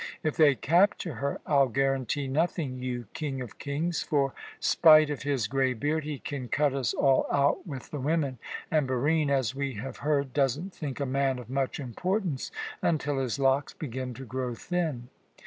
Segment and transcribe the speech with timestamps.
[0.23, 5.45] If they capture her, I'll guarantee nothing, you 'King of kings!' for, spite of his
[5.45, 8.39] grey beard, he can cut us all out with the women,
[8.71, 12.49] and Barine as we have heard doesn't think a man of much importance
[12.81, 15.09] until his locks begin to grow thin.